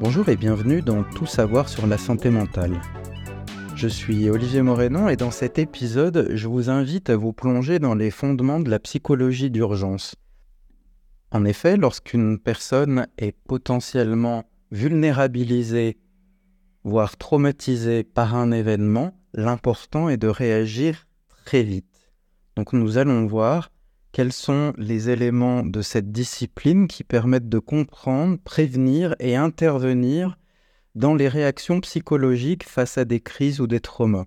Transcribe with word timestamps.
Bonjour 0.00 0.30
et 0.30 0.36
bienvenue 0.36 0.80
dans 0.80 1.04
Tout 1.04 1.26
savoir 1.26 1.68
sur 1.68 1.86
la 1.86 1.98
santé 1.98 2.30
mentale. 2.30 2.80
Je 3.76 3.86
suis 3.86 4.30
Olivier 4.30 4.62
Morénon 4.62 5.10
et 5.10 5.16
dans 5.16 5.30
cet 5.30 5.58
épisode, 5.58 6.30
je 6.32 6.48
vous 6.48 6.70
invite 6.70 7.10
à 7.10 7.18
vous 7.18 7.34
plonger 7.34 7.78
dans 7.78 7.94
les 7.94 8.10
fondements 8.10 8.60
de 8.60 8.70
la 8.70 8.78
psychologie 8.78 9.50
d'urgence. 9.50 10.16
En 11.32 11.44
effet, 11.44 11.76
lorsqu'une 11.76 12.38
personne 12.38 13.08
est 13.18 13.36
potentiellement 13.46 14.44
vulnérabilisée, 14.70 15.98
voire 16.82 17.18
traumatisée 17.18 18.02
par 18.02 18.34
un 18.34 18.52
événement, 18.52 19.14
l'important 19.34 20.08
est 20.08 20.16
de 20.16 20.28
réagir 20.28 21.08
très 21.44 21.62
vite. 21.62 22.10
Donc 22.56 22.72
nous 22.72 22.96
allons 22.96 23.26
voir 23.26 23.70
quels 24.12 24.32
sont 24.32 24.72
les 24.76 25.08
éléments 25.08 25.62
de 25.62 25.82
cette 25.82 26.10
discipline 26.10 26.88
qui 26.88 27.04
permettent 27.04 27.48
de 27.48 27.58
comprendre, 27.58 28.38
prévenir 28.42 29.14
et 29.20 29.36
intervenir 29.36 30.36
dans 30.96 31.14
les 31.14 31.28
réactions 31.28 31.80
psychologiques 31.80 32.64
face 32.64 32.98
à 32.98 33.04
des 33.04 33.20
crises 33.20 33.60
ou 33.60 33.66
des 33.66 33.80
traumas? 33.80 34.26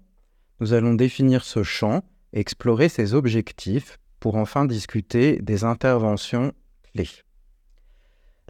Nous 0.60 0.74
allons 0.74 0.94
définir 0.94 1.44
ce 1.44 1.64
champ, 1.64 2.04
explorer 2.32 2.88
ses 2.88 3.14
objectifs 3.14 4.00
pour 4.22 4.36
enfin 4.36 4.66
discuter 4.66 5.40
des 5.42 5.66
interventions 5.66 6.54
clés. 6.94 7.10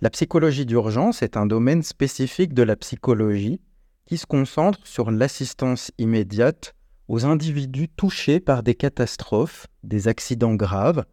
La 0.01 0.11
psychologie 0.11 0.67
d'urgence 0.67 1.23
est 1.23 1.37
un 1.37 1.47
domaine 1.47 1.81
spécifique 1.81 2.53
de 2.53 2.61
la 2.63 2.75
psychologie 2.75 3.59
qui 4.05 4.17
se 4.17 4.27
concentre 4.27 4.85
sur 4.85 5.09
l'assistance 5.09 5.91
immédiate 5.97 6.75
aux 7.07 7.25
individus 7.25 7.89
touchés 7.89 8.39
par 8.39 8.63
des 8.63 8.75
catastrophes, 8.75 9.67
des 9.83 10.07
accidents 10.07 10.55
graves, 10.55 11.05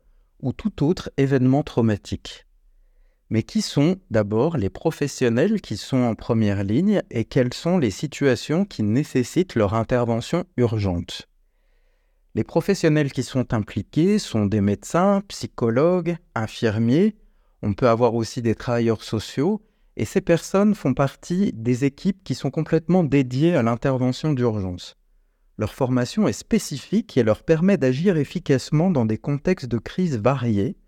ou 0.42 0.52
tout 0.52 0.84
autre 0.84 1.10
événement 1.16 1.62
traumatique. 1.62 2.46
Mais 3.28 3.42
qui 3.42 3.62
sont 3.62 3.96
d'abord 4.10 4.56
les 4.56 4.70
professionnels 4.70 5.60
qui 5.60 5.76
sont 5.76 5.98
en 5.98 6.14
première 6.14 6.64
ligne 6.64 7.02
et 7.10 7.24
quelles 7.24 7.54
sont 7.54 7.78
les 7.78 7.90
situations 7.90 8.64
qui 8.64 8.82
nécessitent 8.82 9.54
leur 9.54 9.74
intervention 9.74 10.44
urgente? 10.56 11.28
Les 12.34 12.44
professionnels 12.44 13.12
qui 13.12 13.22
sont 13.22 13.54
impliqués 13.54 14.18
sont 14.18 14.46
des 14.46 14.60
médecins, 14.60 15.20
psychologues, 15.28 16.16
infirmiers, 16.34 17.16
on 17.62 17.74
peut 17.74 17.88
avoir 17.88 18.14
aussi 18.14 18.40
des 18.40 18.54
travailleurs 18.54 19.02
sociaux, 19.02 19.62
et 19.96 20.04
ces 20.04 20.20
personnes 20.20 20.74
font 20.74 20.94
partie 20.94 21.52
des 21.52 21.84
équipes 21.84 22.22
qui 22.24 22.34
sont 22.34 22.50
complètement 22.50 23.04
dédiées 23.04 23.54
à 23.54 23.62
l'intervention 23.62 24.32
d'urgence. 24.32 24.96
Leur 25.60 25.74
formation 25.74 26.26
est 26.26 26.32
spécifique 26.32 27.18
et 27.18 27.22
leur 27.22 27.42
permet 27.42 27.76
d'agir 27.76 28.16
efficacement 28.16 28.90
dans 28.90 29.04
des 29.04 29.18
contextes 29.18 29.66
de 29.66 29.76
crise 29.76 30.16
variés, 30.16 30.78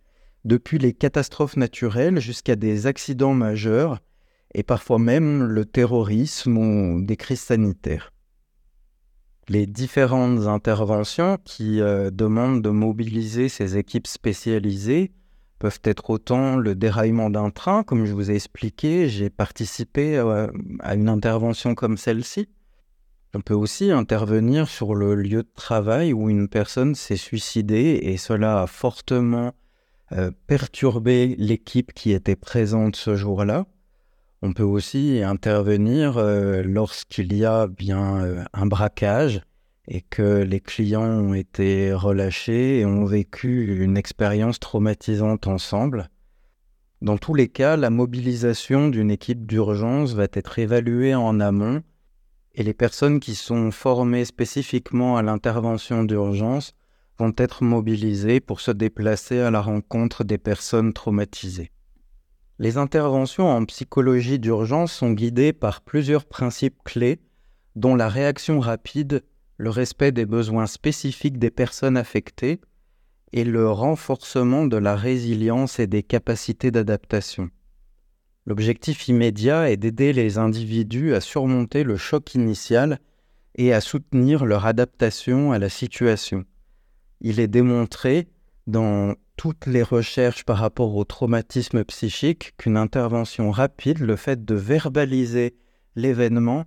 depuis 0.47 0.79
les 0.79 0.95
catastrophes 0.95 1.59
naturelles 1.59 2.21
jusqu'à 2.21 2.57
des 2.57 2.87
accidents 2.87 3.35
majeurs 3.35 4.01
et 4.55 4.63
parfois 4.63 4.99
même 4.99 5.43
le 5.43 5.67
terrorisme 5.67 6.57
ou 6.57 7.03
des 7.03 7.19
crises 7.19 7.43
sanitaires. 7.43 8.15
Les 9.51 9.67
différentes 9.67 10.47
interventions 10.47 11.37
qui 11.45 11.83
euh, 11.83 12.11
demandent 12.11 12.63
de 12.63 12.71
mobiliser 12.71 13.51
ces 13.51 13.77
équipes 13.77 14.07
spécialisées 14.07 15.13
peuvent 15.59 15.81
être 15.85 16.09
autant 16.09 16.57
le 16.57 16.75
déraillement 16.75 17.29
d'un 17.29 17.51
train, 17.51 17.83
comme 17.83 18.07
je 18.07 18.15
vous 18.15 18.31
ai 18.31 18.37
expliqué, 18.37 19.11
j'ai 19.11 19.29
participé 19.29 20.17
euh, 20.17 20.47
à 20.81 20.95
une 20.95 21.11
intervention 21.11 21.75
comme 21.75 21.99
celle-ci, 21.99 22.49
on 23.35 23.41
peut 23.41 23.55
aussi 23.55 23.91
intervenir 23.91 24.69
sur 24.69 24.95
le 24.95 25.15
lieu 25.15 25.43
de 25.43 25.53
travail 25.55 26.13
où 26.13 26.29
une 26.29 26.49
personne 26.49 26.95
s'est 26.95 27.17
suicidée 27.17 27.99
et 28.03 28.19
cela 28.19 28.63
a 28.63 28.67
fortement 28.67 29.53
euh, 30.13 30.31
perturbé 30.47 31.35
l'équipe 31.39 31.95
qui 31.95 32.13
était 32.13 32.37
présente 32.37 32.97
ce 32.97 33.17
jour-là. 33.17 33.65
On 34.43 34.53
peut 34.53 34.63
aussi 34.63 35.23
intervenir 35.25 36.19
euh, 36.19 36.63
lorsqu'il 36.63 37.33
y 37.33 37.47
a 37.47 37.69
bien 37.69 38.23
euh, 38.23 38.45
un 38.53 38.67
braquage 38.67 39.41
et 39.89 40.03
que 40.03 40.43
les 40.43 40.61
clients 40.61 41.03
ont 41.03 41.35
été 41.35 41.95
relâchés 41.95 42.81
et 42.81 42.87
ont 42.87 43.07
vécu 43.07 43.83
une 43.83 43.97
expérience 43.97 44.61
traumatisante 44.61 45.47
ensemble. 45.47 46.11
Dans 47.01 47.17
tous 47.17 47.35
les 47.35 47.49
cas, 47.49 47.77
la 47.77 47.91
mobilisation 47.91 48.89
d'une 48.89 49.11
équipe 49.11 49.47
d'urgence 49.47 50.13
va 50.13 50.27
être 50.35 50.59
évaluée 50.59 51.15
en 51.15 51.41
amont 51.41 51.83
et 52.55 52.63
les 52.63 52.75
personnes 52.75 53.21
qui 53.21 53.35
sont 53.35 53.71
formées 53.71 54.25
spécifiquement 54.25 55.17
à 55.17 55.23
l'intervention 55.23 56.05
d'urgence 56.05 56.75
vont 57.19 57.33
être 57.37 57.65
mobilisées 57.65 58.41
pour 58.41 58.61
se 58.61 58.71
déplacer 58.71 59.41
à 59.41 59.51
la 59.51 59.61
rencontre 59.61 60.25
des 60.25 60.39
personnes 60.39 60.93
traumatisées. 60.93 61.71
Les 62.59 62.77
interventions 62.77 63.49
en 63.49 63.65
psychologie 63.65 64.39
d'urgence 64.39 64.93
sont 64.93 65.13
guidées 65.13 65.53
par 65.53 65.81
plusieurs 65.81 66.27
principes 66.27 66.83
clés, 66.85 67.21
dont 67.75 67.95
la 67.95 68.09
réaction 68.09 68.61
rapide, 68.61 69.25
le 69.57 69.71
respect 69.71 70.13
des 70.13 70.27
besoins 70.27 70.67
spécifiques 70.67 71.39
des 71.39 71.51
personnes 71.51 71.97
affectées 71.97 72.61
et 73.33 73.45
le 73.45 73.71
renforcement 73.71 74.67
de 74.67 74.77
la 74.77 74.95
résilience 74.95 75.79
et 75.79 75.87
des 75.87 76.03
capacités 76.03 76.71
d'adaptation. 76.71 77.51
L'objectif 78.47 79.07
immédiat 79.09 79.71
est 79.71 79.77
d'aider 79.77 80.13
les 80.13 80.39
individus 80.39 81.15
à 81.15 81.21
surmonter 81.21 81.85
le 81.85 81.97
choc 81.97 82.35
initial 82.35 82.99
et 83.55 83.73
à 83.73 83.81
soutenir 83.81 84.45
leur 84.45 84.67
adaptation 84.67 85.53
à 85.53 85.59
la 85.59 85.69
situation. 85.69 86.45
Il 87.21 87.39
est 87.39 87.49
démontré 87.49 88.29
dans 88.67 89.15
toutes 89.37 89.67
les 89.67 89.83
recherches 89.83 90.45
par 90.45 90.59
rapport 90.59 90.95
au 90.97 91.05
traumatisme 91.05 91.85
psychique 91.85 92.55
qu'une 92.57 92.77
intervention 92.77 93.51
rapide, 93.51 93.99
le 93.99 94.17
fait 94.17 94.45
de 94.45 94.55
verbaliser 94.55 95.55
l'événement, 95.95 96.65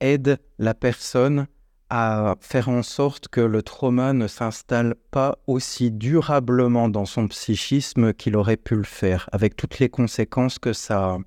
aide 0.00 0.38
la 0.58 0.74
personne 0.74 1.46
à 1.90 2.36
faire 2.40 2.68
en 2.68 2.84
sorte 2.84 3.28
que 3.28 3.40
le 3.40 3.62
trauma 3.62 4.12
ne 4.12 4.28
s'installe 4.28 4.94
pas 5.10 5.38
aussi 5.48 5.90
durablement 5.90 6.88
dans 6.88 7.04
son 7.04 7.26
psychisme 7.26 8.14
qu'il 8.14 8.36
aurait 8.36 8.56
pu 8.56 8.76
le 8.76 8.84
faire, 8.84 9.28
avec 9.32 9.56
toutes 9.56 9.80
les 9.80 9.88
conséquences 9.88 10.60
que 10.60 10.72
ça, 10.72 11.18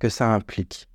que 0.00 0.08
ça 0.08 0.34
implique. 0.34 0.88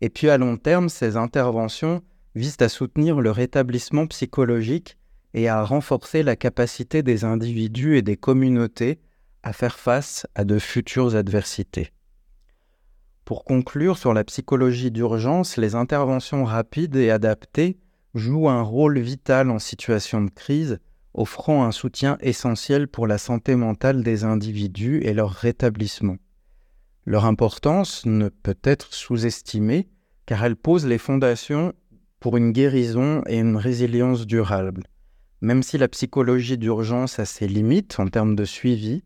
Et 0.00 0.08
puis 0.08 0.30
à 0.30 0.38
long 0.38 0.56
terme, 0.56 0.88
ces 0.88 1.16
interventions 1.16 2.02
visent 2.36 2.60
à 2.60 2.68
soutenir 2.68 3.20
le 3.20 3.32
rétablissement 3.32 4.06
psychologique 4.06 4.96
et 5.34 5.48
à 5.48 5.64
renforcer 5.64 6.22
la 6.22 6.36
capacité 6.36 7.02
des 7.02 7.24
individus 7.24 7.98
et 7.98 8.02
des 8.02 8.16
communautés 8.16 9.00
à 9.42 9.52
faire 9.52 9.78
face 9.78 10.26
à 10.36 10.44
de 10.44 10.58
futures 10.60 11.16
adversités. 11.16 11.90
Pour 13.24 13.44
conclure 13.44 13.98
sur 13.98 14.14
la 14.14 14.24
psychologie 14.24 14.90
d'urgence, 14.90 15.56
les 15.56 15.74
interventions 15.74 16.44
rapides 16.44 16.96
et 16.96 17.10
adaptées 17.10 17.78
jouent 18.14 18.48
un 18.48 18.62
rôle 18.62 18.98
vital 18.98 19.50
en 19.50 19.58
situation 19.58 20.22
de 20.22 20.30
crise, 20.30 20.78
offrant 21.14 21.64
un 21.64 21.72
soutien 21.72 22.18
essentiel 22.20 22.88
pour 22.88 23.06
la 23.06 23.18
santé 23.18 23.56
mentale 23.56 24.02
des 24.02 24.24
individus 24.24 25.00
et 25.02 25.12
leur 25.12 25.30
rétablissement. 25.30 26.16
Leur 27.04 27.24
importance 27.24 28.06
ne 28.06 28.28
peut 28.28 28.58
être 28.62 28.94
sous-estimée 28.94 29.88
car 30.26 30.44
elle 30.44 30.56
pose 30.56 30.86
les 30.86 30.98
fondations 30.98 31.72
pour 32.20 32.36
une 32.36 32.52
guérison 32.52 33.22
et 33.26 33.38
une 33.38 33.56
résilience 33.56 34.26
durable. 34.26 34.84
Même 35.40 35.64
si 35.64 35.76
la 35.76 35.88
psychologie 35.88 36.56
d'urgence 36.56 37.18
a 37.18 37.24
ses 37.24 37.48
limites 37.48 37.98
en 37.98 38.06
termes 38.06 38.36
de 38.36 38.44
suivi, 38.44 39.02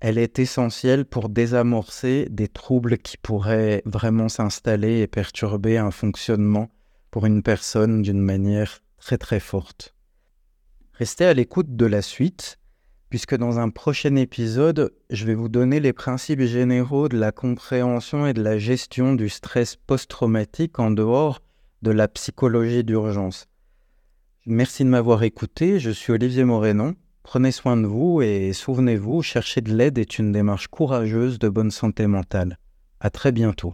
elle 0.00 0.18
est 0.18 0.38
essentielle 0.38 1.06
pour 1.06 1.30
désamorcer 1.30 2.28
des 2.30 2.48
troubles 2.48 2.98
qui 2.98 3.16
pourraient 3.16 3.82
vraiment 3.86 4.28
s'installer 4.28 5.00
et 5.00 5.06
perturber 5.06 5.78
un 5.78 5.90
fonctionnement 5.90 6.68
pour 7.16 7.24
une 7.24 7.42
personne 7.42 8.02
d'une 8.02 8.20
manière 8.20 8.82
très 8.98 9.16
très 9.16 9.40
forte. 9.40 9.94
Restez 10.92 11.24
à 11.24 11.32
l'écoute 11.32 11.74
de 11.74 11.86
la 11.86 12.02
suite, 12.02 12.58
puisque 13.08 13.34
dans 13.34 13.58
un 13.58 13.70
prochain 13.70 14.16
épisode, 14.16 14.92
je 15.08 15.24
vais 15.24 15.32
vous 15.32 15.48
donner 15.48 15.80
les 15.80 15.94
principes 15.94 16.42
généraux 16.42 17.08
de 17.08 17.16
la 17.16 17.32
compréhension 17.32 18.26
et 18.26 18.34
de 18.34 18.42
la 18.42 18.58
gestion 18.58 19.14
du 19.14 19.30
stress 19.30 19.76
post-traumatique 19.76 20.78
en 20.78 20.90
dehors 20.90 21.40
de 21.80 21.90
la 21.90 22.06
psychologie 22.06 22.84
d'urgence. 22.84 23.46
Merci 24.44 24.84
de 24.84 24.90
m'avoir 24.90 25.22
écouté, 25.22 25.80
je 25.80 25.92
suis 25.92 26.12
Olivier 26.12 26.44
Morénon. 26.44 26.96
Prenez 27.22 27.50
soin 27.50 27.78
de 27.78 27.86
vous 27.86 28.20
et 28.20 28.52
souvenez-vous, 28.52 29.22
chercher 29.22 29.62
de 29.62 29.74
l'aide 29.74 29.96
est 29.96 30.18
une 30.18 30.32
démarche 30.32 30.68
courageuse 30.68 31.38
de 31.38 31.48
bonne 31.48 31.70
santé 31.70 32.08
mentale. 32.08 32.58
À 33.00 33.08
très 33.08 33.32
bientôt. 33.32 33.72